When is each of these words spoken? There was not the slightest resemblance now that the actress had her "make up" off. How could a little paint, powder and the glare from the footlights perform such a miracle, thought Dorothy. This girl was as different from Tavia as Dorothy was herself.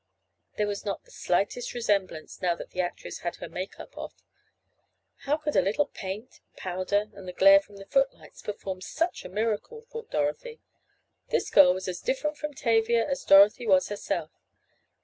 There 0.57 0.65
was 0.65 0.83
not 0.83 1.03
the 1.03 1.11
slightest 1.11 1.75
resemblance 1.75 2.41
now 2.41 2.55
that 2.55 2.71
the 2.71 2.81
actress 2.81 3.19
had 3.19 3.35
her 3.35 3.47
"make 3.47 3.79
up" 3.79 3.95
off. 3.95 4.23
How 5.25 5.37
could 5.37 5.55
a 5.55 5.61
little 5.61 5.85
paint, 5.85 6.39
powder 6.55 7.11
and 7.13 7.27
the 7.27 7.31
glare 7.33 7.59
from 7.59 7.75
the 7.77 7.85
footlights 7.85 8.41
perform 8.41 8.81
such 8.81 9.23
a 9.23 9.29
miracle, 9.29 9.81
thought 9.91 10.09
Dorothy. 10.09 10.59
This 11.29 11.51
girl 11.51 11.75
was 11.75 11.87
as 11.87 12.01
different 12.01 12.35
from 12.39 12.55
Tavia 12.55 13.07
as 13.07 13.23
Dorothy 13.23 13.67
was 13.67 13.89
herself. 13.89 14.31